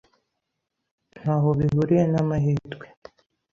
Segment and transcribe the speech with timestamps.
[1.19, 2.85] Ntaho bihuriye n'amahirwe.